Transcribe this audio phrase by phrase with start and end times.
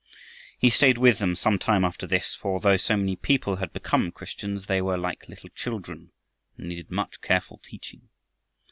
[0.57, 4.11] He stayed with them some time after this, for, though so many people had become
[4.11, 6.09] Christians, they were like little children
[6.57, 8.09] and needed much careful teaching.